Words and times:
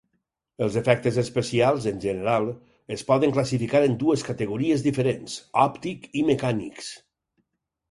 Els 0.67 0.77
efectes 0.79 1.19
especials, 1.23 1.85
en 1.91 1.99
general, 2.05 2.49
es 2.97 3.05
poden 3.11 3.35
classificar 3.37 3.83
en 3.89 3.95
dues 4.07 4.25
categories 4.31 4.87
diferents: 4.89 5.39
òptic 5.67 6.11
i 6.23 6.27
mecànics. 6.33 6.93